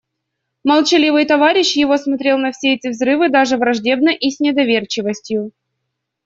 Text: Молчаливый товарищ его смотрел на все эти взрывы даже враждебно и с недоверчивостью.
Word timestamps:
Молчаливый 0.63 1.25
товарищ 1.27 1.75
его 1.77 1.95
смотрел 1.95 2.39
на 2.39 2.51
все 2.51 2.73
эти 2.73 2.87
взрывы 2.87 3.29
даже 3.29 3.57
враждебно 3.57 4.09
и 4.09 4.31
с 4.31 4.39
недоверчивостью. 4.39 5.51